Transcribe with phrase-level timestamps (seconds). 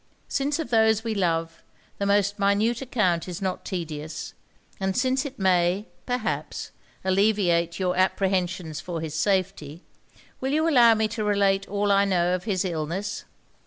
[0.27, 1.61] Since of those we love,
[1.99, 4.33] the most minute account is not tedious,
[4.79, 6.71] and since it may, perhaps,
[7.03, 9.83] alleviate your apprehensions for his safety,
[10.39, 13.25] will you allow me to relate all I know of his illness!